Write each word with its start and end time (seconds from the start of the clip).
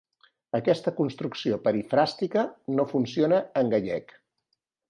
Aquesta 0.59 0.93
construcció 0.99 1.59
perifràstica 1.67 2.47
no 2.79 2.89
funciona 2.95 3.45
en 3.63 3.73
gallec. 3.75 4.19